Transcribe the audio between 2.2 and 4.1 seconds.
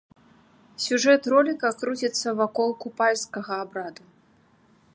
вакол купальскага абраду.